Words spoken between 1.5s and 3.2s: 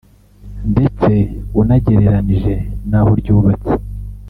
unagereranije n’aho